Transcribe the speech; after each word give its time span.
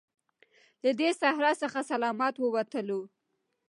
له 0.83 0.91
دې 0.99 1.09
صحرا 1.21 1.51
څخه 1.61 1.79
سلامت 1.91 2.35
ووتلو. 2.39 3.01